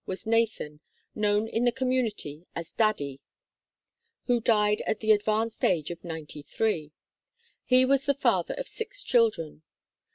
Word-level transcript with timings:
was 0.07 0.25
Nathan, 0.25 0.79
known 1.13 1.47
in 1.47 1.63
the 1.63 1.71
community 1.71 2.47
as 2.55 2.71
"Daddy" 2.71 3.17
(see 3.17 3.17
Chart 3.17 3.21
III), 3.21 4.33
1 4.37 4.37
who 4.37 4.41
died 4.41 4.81
at 4.87 4.99
the 4.99 5.11
advanced 5.11 5.63
age 5.63 5.91
of 5.91 6.03
ninety 6.03 6.41
three. 6.41 6.91
He 7.63 7.85
was 7.85 8.07
the 8.07 8.15
father 8.15 8.55
of 8.55 8.67
six 8.67 9.03
children. 9.03 9.61